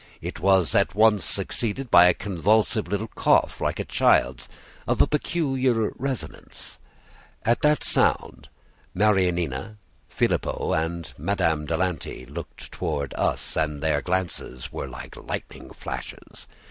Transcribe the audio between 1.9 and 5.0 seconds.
by a convulsive little cough like a child's, of